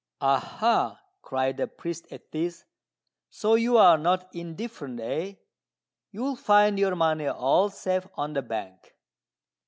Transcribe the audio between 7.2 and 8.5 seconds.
all safe on the